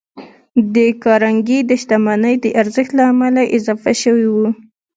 [0.75, 4.47] د کارنګي د شتمنۍ د ارزښت له امله اضافه شوي وو.